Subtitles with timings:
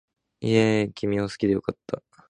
[0.39, 2.01] イェーイ君を好きで良かった